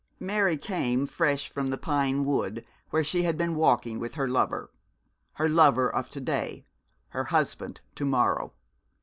[0.19, 4.71] Mary came, fresh from the pine wood, where she had been walking with her lover;
[5.33, 6.65] her lover of to day,
[7.09, 8.51] her husband to morrow.